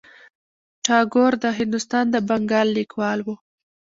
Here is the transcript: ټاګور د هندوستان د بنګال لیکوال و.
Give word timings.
ټاګور 0.85 1.33
د 1.43 1.45
هندوستان 1.59 2.05
د 2.11 2.15
بنګال 2.27 2.67
لیکوال 2.77 3.19
و. 3.25 3.27